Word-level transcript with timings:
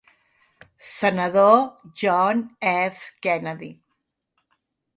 Senador 0.91 1.77
John 2.03 2.57
F. 2.59 3.13
Kennedy. 3.21 3.79